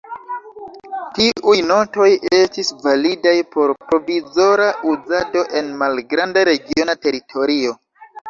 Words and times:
Tiuj 1.17 1.57
notoj 1.71 2.07
estis 2.37 2.71
validaj 2.85 3.35
por 3.55 3.75
provizora 3.91 4.67
uzado 4.93 5.43
en 5.61 5.71
malgranda 5.85 6.45
regiona 6.53 6.97
teritorio. 7.07 7.77